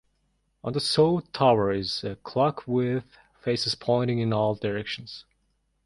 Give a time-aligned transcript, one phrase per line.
[0.63, 5.25] On the south tower is a clock with faces pointing in all directions.